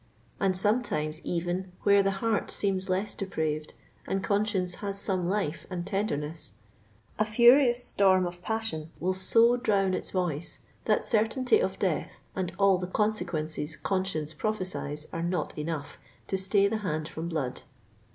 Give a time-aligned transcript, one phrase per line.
[0.39, 3.75] And sometimes, even, where the heart seems less depraved
[4.07, 6.53] and conscience has some life and tenderness,
[7.19, 12.51] a furious storm of passion will so drown its voice, that certainty of death and
[12.57, 17.61] all the consequences conscience prophesies are not enough to stay the hand from blood.